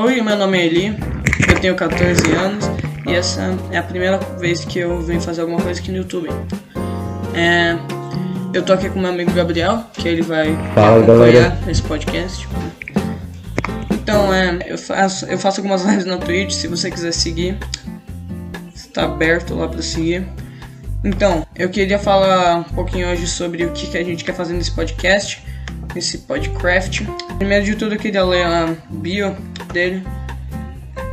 Oi, 0.00 0.22
meu 0.22 0.36
nome 0.36 0.56
é 0.56 0.64
Eli, 0.64 0.96
eu 1.48 1.60
tenho 1.60 1.74
14 1.74 2.30
anos 2.30 2.66
e 3.04 3.14
essa 3.14 3.58
é 3.72 3.78
a 3.78 3.82
primeira 3.82 4.16
vez 4.38 4.64
que 4.64 4.78
eu 4.78 5.00
venho 5.02 5.20
fazer 5.20 5.40
alguma 5.40 5.60
coisa 5.60 5.80
aqui 5.80 5.90
no 5.90 5.96
YouTube. 5.96 6.28
É, 7.34 7.76
eu 8.54 8.62
tô 8.62 8.72
aqui 8.72 8.88
com 8.88 9.00
meu 9.00 9.10
amigo 9.10 9.32
Gabriel, 9.32 9.82
que 9.94 10.06
ele 10.06 10.22
vai 10.22 10.56
Fala, 10.72 11.02
acompanhar 11.02 11.50
galera. 11.50 11.58
esse 11.66 11.82
podcast. 11.82 12.48
Então, 13.90 14.32
é, 14.32 14.60
eu 14.68 14.78
faço, 14.78 15.26
eu 15.26 15.36
faço 15.36 15.58
algumas 15.58 15.82
lives 15.90 16.04
na 16.04 16.16
Twitch, 16.16 16.52
se 16.52 16.68
você 16.68 16.92
quiser 16.92 17.12
seguir, 17.12 17.58
está 18.72 19.02
aberto 19.02 19.56
lá 19.56 19.66
para 19.66 19.82
seguir. 19.82 20.24
Então, 21.02 21.44
eu 21.56 21.70
queria 21.70 21.98
falar 21.98 22.58
um 22.58 22.62
pouquinho 22.72 23.08
hoje 23.08 23.26
sobre 23.26 23.64
o 23.64 23.72
que, 23.72 23.88
que 23.88 23.98
a 23.98 24.04
gente 24.04 24.22
quer 24.22 24.36
fazer 24.36 24.54
nesse 24.54 24.70
podcast, 24.70 25.44
nesse 25.92 26.18
podcast. 26.18 27.04
Primeiro 27.36 27.64
de 27.64 27.74
tudo, 27.74 27.96
eu 27.96 27.98
queria 27.98 28.24
ler 28.24 28.46
a 28.46 28.76
bio 28.88 29.36
dele. 29.78 30.02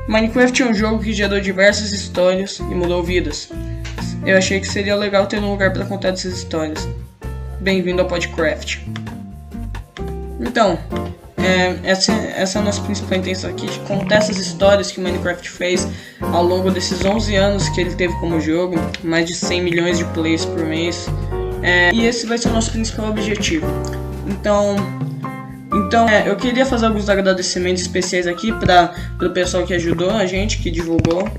Minecraft 0.07 0.63
é 0.63 0.65
um 0.65 0.73
jogo 0.73 1.03
que 1.03 1.13
gerou 1.13 1.39
diversas 1.39 1.91
histórias 1.91 2.57
e 2.57 2.63
mudou 2.63 3.03
vidas. 3.03 3.49
Eu 4.25 4.37
achei 4.37 4.59
que 4.59 4.67
seria 4.67 4.95
legal 4.95 5.27
ter 5.27 5.39
um 5.39 5.51
lugar 5.51 5.71
para 5.71 5.85
contar 5.85 6.09
essas 6.09 6.33
histórias. 6.33 6.87
Bem-vindo 7.61 8.01
ao 8.01 8.07
Podcraft. 8.07 8.79
Então, 10.39 10.79
é, 11.37 11.77
essa, 11.83 12.11
essa 12.11 12.57
é 12.57 12.61
a 12.61 12.65
nossa 12.65 12.81
principal 12.81 13.19
intenção 13.19 13.51
aqui, 13.51 13.67
de 13.67 13.79
contar 13.81 14.15
essas 14.15 14.37
histórias 14.37 14.91
que 14.91 14.99
o 14.99 15.03
Minecraft 15.03 15.47
fez 15.47 15.87
ao 16.19 16.43
longo 16.43 16.71
desses 16.71 17.05
11 17.05 17.35
anos 17.35 17.69
que 17.69 17.81
ele 17.81 17.93
teve 17.93 18.15
como 18.15 18.41
jogo, 18.41 18.77
mais 19.03 19.27
de 19.27 19.35
100 19.35 19.61
milhões 19.61 19.97
de 19.99 20.05
plays 20.05 20.43
por 20.43 20.65
mês. 20.65 21.05
É, 21.61 21.93
e 21.93 22.05
esse 22.05 22.25
vai 22.25 22.39
ser 22.39 22.49
o 22.49 22.53
nosso 22.53 22.71
principal 22.71 23.09
objetivo. 23.09 23.67
Então, 24.27 24.75
então 25.75 26.07
é, 26.07 26.29
eu 26.29 26.35
queria 26.35 26.65
fazer 26.65 26.85
alguns 26.85 27.09
agradecimentos 27.09 27.81
especiais 27.81 28.27
aqui 28.27 28.51
para 28.53 28.93
o 29.21 29.29
pessoal 29.29 29.65
que 29.65 29.73
ajudou 29.73 30.09
a 30.11 30.25
gente, 30.25 30.59
que 30.59 30.71
divulgou. 30.71 31.29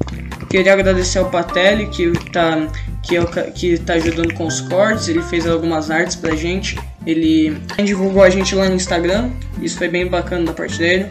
Queria 0.48 0.72
agradecer 0.72 1.18
ao 1.18 1.28
Patelli, 1.28 1.86
que 1.88 2.12
tá, 2.30 2.68
que, 3.02 3.16
é 3.16 3.24
que 3.50 3.78
tá 3.78 3.94
ajudando 3.94 4.32
com 4.34 4.46
os 4.46 4.60
cortes, 4.60 5.08
ele 5.08 5.22
fez 5.22 5.46
algumas 5.46 5.90
artes 5.90 6.14
pra 6.16 6.34
gente. 6.36 6.78
Ele 7.04 7.56
divulgou 7.84 8.22
a 8.22 8.30
gente 8.30 8.54
lá 8.54 8.68
no 8.68 8.74
Instagram, 8.74 9.30
isso 9.60 9.76
foi 9.78 9.88
bem 9.88 10.06
bacana 10.06 10.46
da 10.46 10.52
parte 10.52 10.78
dele. 10.78 11.06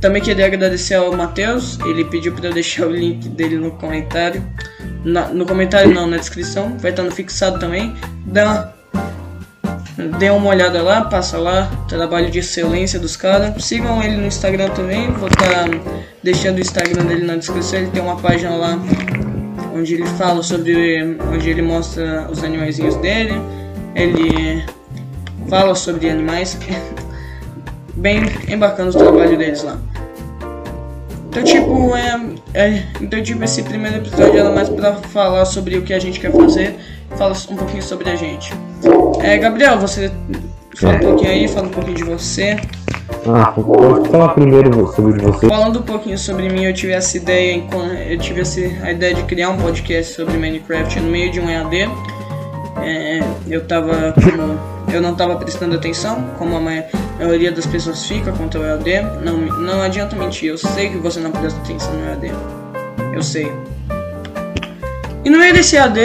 Também 0.00 0.22
queria 0.22 0.46
agradecer 0.46 0.94
ao 0.94 1.12
Matheus, 1.14 1.78
ele 1.84 2.04
pediu 2.06 2.32
para 2.32 2.48
eu 2.48 2.54
deixar 2.54 2.86
o 2.86 2.90
link 2.90 3.28
dele 3.28 3.56
no 3.56 3.70
comentário. 3.72 4.42
Na- 5.04 5.28
no 5.28 5.44
comentário 5.44 5.92
não, 5.92 6.06
na 6.06 6.16
descrição, 6.16 6.76
vai 6.78 6.90
estar 6.90 7.02
no 7.02 7.10
fixado 7.10 7.58
também. 7.58 7.94
Dá, 8.26 8.72
dê 10.08 10.30
uma 10.30 10.50
olhada 10.50 10.82
lá, 10.82 11.02
passa 11.02 11.38
lá, 11.38 11.70
trabalho 11.88 12.30
de 12.30 12.38
excelência 12.38 12.98
dos 12.98 13.16
caras. 13.16 13.64
Sigam 13.64 14.02
ele 14.02 14.16
no 14.16 14.26
Instagram 14.26 14.70
também, 14.70 15.10
vou 15.12 15.28
estar 15.28 15.68
deixando 16.22 16.58
o 16.58 16.60
Instagram 16.60 17.04
dele 17.04 17.24
na 17.24 17.36
descrição, 17.36 17.80
ele 17.80 17.90
tem 17.90 18.02
uma 18.02 18.16
página 18.16 18.54
lá 18.54 18.78
onde 19.74 19.94
ele 19.94 20.06
fala 20.06 20.42
sobre. 20.42 21.16
onde 21.32 21.50
ele 21.50 21.62
mostra 21.62 22.28
os 22.30 22.44
animaizinhos 22.44 22.96
dele. 22.96 23.34
Ele 23.94 24.64
fala 25.48 25.74
sobre 25.74 26.08
animais. 26.08 26.58
bem, 27.96 28.22
bem 28.46 28.58
bacana 28.58 28.90
o 28.90 28.92
trabalho 28.92 29.36
deles 29.36 29.62
lá. 29.62 29.78
Então 31.28 31.44
tipo, 31.44 31.94
é, 31.94 32.20
é- 32.54 32.82
então 33.00 33.22
tipo, 33.22 33.42
esse 33.44 33.62
primeiro 33.62 33.98
episódio 33.98 34.38
era 34.38 34.50
mais 34.50 34.68
pra 34.68 34.94
falar 34.94 35.44
sobre 35.44 35.78
o 35.78 35.82
que 35.82 35.94
a 35.94 35.98
gente 35.98 36.18
quer 36.18 36.32
fazer, 36.32 36.76
fala 37.16 37.34
um 37.50 37.56
pouquinho 37.56 37.82
sobre 37.82 38.10
a 38.10 38.16
gente. 38.16 38.52
É, 39.22 39.36
Gabriel, 39.38 39.78
você 39.78 40.10
fala 40.76 40.94
um 40.96 40.98
pouquinho 41.00 41.30
aí, 41.30 41.48
fala 41.48 41.66
um 41.66 41.70
pouquinho 41.70 41.96
de 41.96 42.04
você. 42.04 42.56
Ah, 43.26 43.50
vou 43.56 44.04
falar 44.06 44.30
primeiro 44.30 44.86
sobre 44.94 45.20
você. 45.20 45.46
Falando 45.48 45.80
um 45.80 45.82
pouquinho 45.82 46.16
sobre 46.16 46.48
mim, 46.48 46.64
eu 46.64 46.72
tive 46.72 46.92
essa 46.92 47.16
ideia, 47.16 47.62
eu 48.08 48.18
tive 48.18 48.40
essa, 48.40 48.60
a 48.82 48.92
ideia 48.92 49.14
de 49.14 49.22
criar 49.24 49.50
um 49.50 49.58
podcast 49.58 50.14
sobre 50.14 50.36
Minecraft 50.36 51.00
no 51.00 51.10
meio 51.10 51.30
de 51.30 51.40
um 51.40 51.48
EAD. 51.50 51.90
É, 52.82 53.20
eu 53.48 53.66
tava 53.66 54.14
como, 54.14 54.58
eu 54.94 55.02
não 55.02 55.14
tava 55.14 55.36
prestando 55.36 55.74
atenção, 55.74 56.24
como 56.38 56.56
a 56.56 56.60
mai- 56.60 56.86
maioria 57.18 57.52
das 57.52 57.66
pessoas 57.66 58.04
fica 58.06 58.32
quanto 58.32 58.56
ao 58.56 58.64
EAD. 58.64 59.02
Não, 59.22 59.36
não 59.36 59.82
adianta 59.82 60.16
mentir, 60.16 60.48
eu 60.48 60.56
sei 60.58 60.88
que 60.88 60.96
você 60.96 61.20
não 61.20 61.30
presta 61.30 61.60
atenção 61.60 61.92
no 61.92 62.06
EAD. 62.08 62.32
Eu 63.12 63.22
sei. 63.22 63.52
E 65.24 65.28
no 65.28 65.38
meio 65.38 65.52
desse 65.52 65.76
AD, 65.76 66.00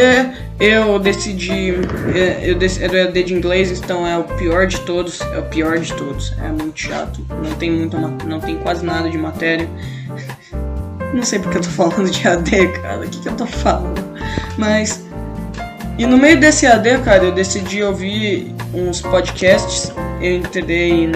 eu 0.59 0.97
decidi. 0.99 1.73
é, 2.16 2.39
Eu 2.49 2.55
dec- 2.55 2.81
era 2.81 2.93
o 3.05 3.07
AD 3.09 3.23
de 3.23 3.33
inglês, 3.33 3.71
então 3.71 4.05
é 4.07 4.17
o 4.17 4.23
pior 4.23 4.67
de 4.67 4.79
todos. 4.81 5.19
É 5.21 5.39
o 5.39 5.43
pior 5.43 5.77
de 5.79 5.93
todos. 5.93 6.33
É 6.43 6.47
muito 6.49 6.79
chato. 6.79 7.25
Não 7.29 7.51
tem 7.55 7.71
muita, 7.71 7.97
não 7.97 8.39
tem 8.39 8.57
quase 8.57 8.85
nada 8.85 9.09
de 9.09 9.17
matéria. 9.17 9.67
Não 11.13 11.23
sei 11.23 11.39
porque 11.39 11.59
eu 11.59 11.61
tô 11.61 11.69
falando 11.69 12.09
de 12.09 12.27
AD, 12.27 12.67
cara. 12.81 13.05
O 13.05 13.07
que, 13.09 13.21
que 13.21 13.29
eu 13.29 13.33
tô 13.38 13.45
falando? 13.45 14.03
Mas. 14.57 15.05
E 15.97 16.05
no 16.05 16.17
meio 16.17 16.38
desse 16.38 16.66
AD, 16.67 16.97
cara, 17.05 17.23
eu 17.23 17.31
decidi 17.31 17.81
ouvir 17.81 18.53
uns 18.73 18.99
podcasts. 18.99 19.93
Eu 20.22 20.35
entrei. 20.37 21.11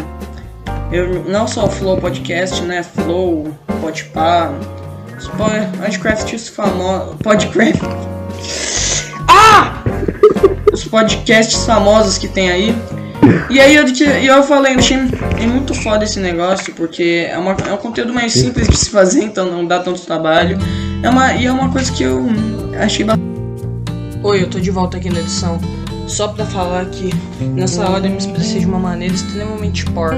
Eu, 0.89 1.25
não 1.25 1.47
só 1.47 1.65
o 1.65 1.69
Flow 1.69 1.97
Podcast, 1.97 2.61
né? 2.63 2.81
Flow, 2.81 3.53
Podpah. 3.81 4.53
Os 5.17 5.27
famosos. 5.27 7.17
Podcraft. 7.21 7.81
Podcasts 10.89 11.65
famosos 11.65 12.17
que 12.17 12.27
tem 12.27 12.49
aí. 12.49 12.75
E 13.49 13.59
aí 13.59 13.75
eu, 13.75 13.85
eu 13.85 14.43
falei, 14.43 14.73
achei 14.73 14.97
é 14.97 15.45
muito 15.45 15.73
foda 15.73 16.03
esse 16.03 16.19
negócio, 16.19 16.73
porque 16.73 17.27
é, 17.29 17.37
uma, 17.37 17.51
é 17.67 17.73
um 17.73 17.77
conteúdo 17.77 18.13
mais 18.13 18.33
simples 18.33 18.67
de 18.67 18.75
se 18.75 18.89
fazer, 18.89 19.23
então 19.23 19.51
não 19.51 19.65
dá 19.65 19.79
tanto 19.79 20.01
trabalho. 20.01 20.57
É 21.03 21.09
uma, 21.09 21.33
e 21.33 21.45
é 21.45 21.51
uma 21.51 21.69
coisa 21.71 21.91
que 21.91 22.03
eu 22.03 22.25
achei 22.79 23.05
Oi, 24.23 24.43
eu 24.43 24.49
tô 24.49 24.59
de 24.59 24.71
volta 24.71 24.97
aqui 24.97 25.09
na 25.09 25.19
edição. 25.19 25.59
Só 26.07 26.29
pra 26.29 26.43
falar 26.45 26.85
que 26.87 27.13
nessa 27.41 27.87
hora 27.87 28.05
eu 28.07 28.11
me 28.11 28.17
expressei 28.17 28.59
de 28.61 28.65
uma 28.65 28.79
maneira 28.79 29.13
extremamente 29.13 29.85
porca. 29.85 30.17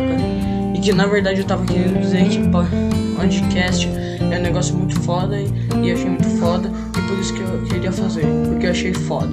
E 0.74 0.80
que 0.80 0.94
na 0.94 1.06
verdade 1.06 1.42
eu 1.42 1.46
tava 1.46 1.66
querendo 1.66 2.00
dizer 2.00 2.24
que 2.30 2.40
po- 2.48 2.66
podcast 3.18 3.88
é 4.32 4.38
um 4.38 4.42
negócio 4.42 4.74
muito 4.74 5.00
foda 5.02 5.38
e, 5.38 5.48
e 5.84 5.92
achei 5.92 6.10
muito 6.10 6.30
foda. 6.40 6.72
E 6.98 7.02
por 7.02 7.20
isso 7.20 7.34
que 7.34 7.42
eu 7.42 7.62
queria 7.70 7.92
fazer, 7.92 8.26
porque 8.48 8.68
eu 8.68 8.72
achei 8.72 8.94
foda. 8.94 9.32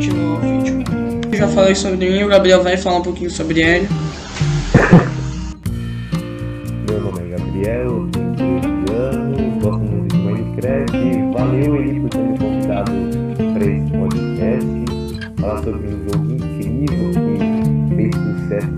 Continua 0.00 0.32
o 0.32 0.40
vídeo. 0.40 0.82
Eu 1.30 1.38
já 1.38 1.46
falei 1.48 1.74
sobre 1.74 2.08
mim, 2.08 2.22
o 2.22 2.28
Gabriel 2.28 2.62
vai 2.62 2.74
falar 2.74 3.00
um 3.00 3.02
pouquinho 3.02 3.30
sobre 3.30 3.60
ele. 3.60 3.86
Meu 6.88 7.00
nome 7.02 7.20
é 7.20 7.36
Gabriel, 7.36 8.08
tenho 8.10 8.30
13 8.34 8.94
anos, 8.96 9.62
gosto 9.62 9.80
muito 9.80 10.16
de 10.16 10.22
Minecraft. 10.22 10.96
Valeu 11.34 11.76
ele 11.76 12.00
por 12.00 12.08
ter 12.08 12.18
me 12.18 12.38
convidado 12.38 12.92
para 13.52 13.66
esse 13.66 13.90
podcast. 13.90 14.70
Falar 15.38 15.62
sobre 15.64 15.86
um 15.88 16.08
jogo 16.10 16.32
incrível 16.32 17.10
que 17.10 17.94
fez 17.94 18.14
sucesso 18.16 18.72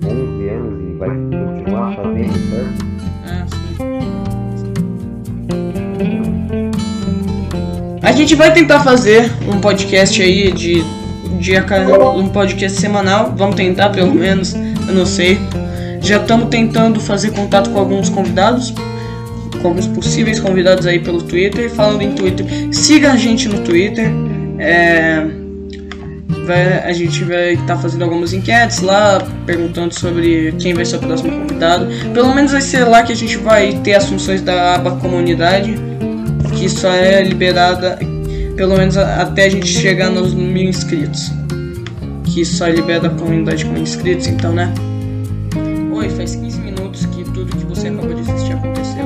por 0.00 0.10
11 0.12 0.48
anos 0.48 0.80
e 0.80 0.94
vai 0.94 1.10
continuar 1.10 1.94
fazendo, 1.94 2.38
certo? 2.48 2.86
Ah, 3.26 3.46
gente 8.14 8.34
vai 8.34 8.52
tentar 8.52 8.80
fazer 8.80 9.30
um 9.48 9.60
podcast 9.60 10.20
aí 10.22 10.52
de, 10.52 10.82
de 11.38 11.52
um 12.16 12.28
podcast 12.28 12.80
semanal. 12.80 13.34
Vamos 13.36 13.56
tentar 13.56 13.90
pelo 13.90 14.14
menos, 14.14 14.54
eu 14.54 14.94
não 14.94 15.06
sei. 15.06 15.38
Já 16.00 16.18
estamos 16.18 16.48
tentando 16.48 17.00
fazer 17.00 17.30
contato 17.30 17.70
com 17.70 17.78
alguns 17.78 18.08
convidados, 18.10 18.74
com 19.62 19.68
alguns 19.68 19.86
possíveis 19.86 20.38
convidados 20.38 20.86
aí 20.86 20.98
pelo 20.98 21.22
Twitter. 21.22 21.70
Falando 21.70 22.02
em 22.02 22.12
Twitter, 22.12 22.46
siga 22.72 23.12
a 23.12 23.16
gente 23.16 23.48
no 23.48 23.60
Twitter. 23.60 24.10
É, 24.58 25.24
vai- 26.46 26.84
a 26.84 26.92
gente 26.92 27.24
vai 27.24 27.54
estar 27.54 27.76
fazendo 27.78 28.04
algumas 28.04 28.32
enquetes 28.32 28.80
lá, 28.80 29.22
perguntando 29.46 29.98
sobre 29.98 30.54
quem 30.58 30.74
vai 30.74 30.84
ser 30.84 30.96
o 30.96 30.98
próximo 31.00 31.32
convidado. 31.32 31.88
Pelo 32.12 32.34
menos 32.34 32.52
vai 32.52 32.60
ser 32.60 32.84
lá 32.84 33.02
que 33.02 33.12
a 33.12 33.16
gente 33.16 33.36
vai 33.38 33.72
ter 33.82 33.94
as 33.94 34.06
funções 34.06 34.42
da 34.42 34.74
aba 34.74 34.92
comunidade, 34.96 35.74
que 36.64 36.70
só 36.70 36.88
é 36.88 37.22
liberada, 37.22 37.98
pelo 38.56 38.78
menos 38.78 38.96
até 38.96 39.44
a 39.44 39.48
gente 39.50 39.66
chegar 39.66 40.08
nos 40.08 40.32
mil 40.32 40.66
inscritos. 40.66 41.30
Que 42.24 42.42
só 42.42 42.66
liberada 42.68 43.08
a 43.08 43.10
comunidade 43.10 43.66
com 43.66 43.76
inscritos, 43.76 44.28
então 44.28 44.50
né? 44.50 44.72
Oi, 45.92 46.08
faz 46.08 46.34
15 46.36 46.60
minutos 46.62 47.04
que 47.04 47.22
tudo 47.22 47.54
que 47.54 47.66
você 47.66 47.88
acabou 47.88 48.14
de 48.14 48.22
assistir 48.22 48.54
aconteceu. 48.54 49.04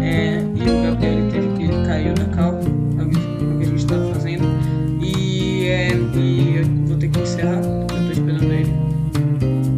É, 0.00 0.44
e 0.54 0.60
o 0.62 0.82
Gabriel 0.84 1.12
ele, 1.18 1.32
teve, 1.32 1.64
ele 1.64 1.86
caiu 1.86 2.14
na 2.16 2.36
cal, 2.36 2.52
no 2.52 3.58
que 3.58 3.64
a 3.64 3.66
gente 3.66 3.84
tava 3.84 4.14
fazendo. 4.14 4.44
E, 5.02 5.66
é, 5.66 5.88
e 6.14 6.56
eu 6.58 6.86
vou 6.86 6.96
ter 6.98 7.08
que 7.08 7.18
encerrar, 7.18 7.56
eu 7.56 7.86
tô 7.88 8.12
esperando 8.12 8.44
ele. 8.44 8.72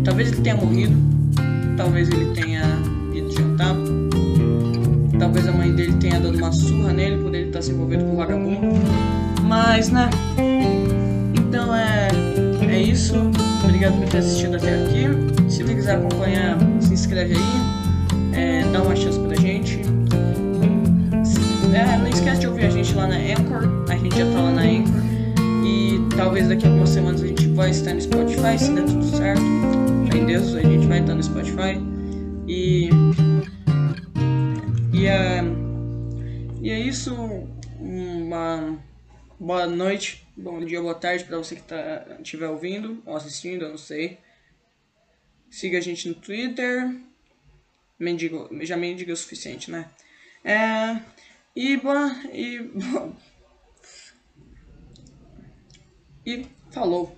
Talvez 0.04 0.30
ele 0.30 0.42
tenha 0.42 0.56
morrido, 0.56 0.94
talvez 1.78 2.10
ele 2.10 2.34
tenha 2.34 2.73
mãe 5.64 5.72
dele 5.72 5.94
tenha 5.94 6.20
dado 6.20 6.36
uma 6.36 6.52
surra 6.52 6.92
nele 6.92 7.22
por 7.22 7.34
ele 7.34 7.46
estar 7.46 7.62
se 7.62 7.70
envolvido 7.70 8.04
com 8.04 8.16
vagabundo. 8.16 8.78
Mas, 9.42 9.88
né? 9.88 10.10
Então 11.34 11.74
é, 11.74 12.08
é 12.68 12.82
isso. 12.82 13.14
Obrigado 13.62 13.98
por 13.98 14.08
ter 14.08 14.18
assistido 14.18 14.56
até 14.56 14.84
aqui. 14.84 15.04
Se 15.50 15.62
você 15.62 15.74
quiser 15.74 15.96
acompanhar, 15.96 16.58
se 16.80 16.92
inscreve 16.92 17.34
aí. 17.34 18.38
É, 18.38 18.64
dá 18.72 18.82
uma 18.82 18.94
chance 18.94 19.18
pra 19.18 19.36
gente. 19.36 19.80
É, 21.72 21.98
não 21.98 22.08
esquece 22.08 22.40
de 22.40 22.46
ouvir 22.46 22.66
a 22.66 22.70
gente 22.70 22.94
lá 22.94 23.06
na 23.06 23.16
Anchor. 23.16 23.68
A 23.88 23.96
gente 23.96 24.16
já 24.16 24.26
tá 24.26 24.40
lá 24.40 24.50
na 24.50 24.62
Anchor. 24.62 25.02
E 25.64 25.98
talvez 26.14 26.48
daqui 26.48 26.66
a 26.66 26.68
algumas 26.68 26.90
semanas 26.90 27.22
a 27.22 27.26
gente 27.26 27.48
vai 27.48 27.70
estar 27.70 27.94
no 27.94 28.00
Spotify, 28.00 28.58
se 28.58 28.70
der 28.72 28.84
tudo 28.84 29.04
certo. 29.04 29.42
Em 30.14 30.26
Deus, 30.26 30.54
a 30.54 30.60
gente 30.60 30.86
vai 30.86 31.00
estar 31.00 31.14
no 31.14 31.22
Spotify. 31.22 31.80
E 32.46 32.90
e 35.04 35.06
é. 35.06 35.42
E 36.62 36.70
é 36.70 36.78
isso. 36.78 37.14
Uma 37.78 38.82
boa 39.38 39.66
noite, 39.66 40.26
bom 40.34 40.64
dia, 40.64 40.80
boa 40.80 40.94
tarde 40.94 41.24
para 41.24 41.36
você 41.36 41.56
que 41.56 41.62
tá, 41.62 42.16
estiver 42.20 42.48
ouvindo 42.48 43.02
ou 43.04 43.14
assistindo, 43.14 43.66
eu 43.66 43.68
não 43.68 43.76
sei. 43.76 44.18
Siga 45.50 45.76
a 45.76 45.80
gente 45.82 46.08
no 46.08 46.14
Twitter. 46.14 46.98
Mendigo, 47.98 48.48
já 48.62 48.78
mendiga 48.78 49.12
o 49.12 49.16
suficiente, 49.16 49.70
né? 49.70 49.90
É, 50.42 50.98
e, 51.54 51.76
boa, 51.76 52.10
e, 52.32 52.70
e 56.24 56.46
falou. 56.70 57.14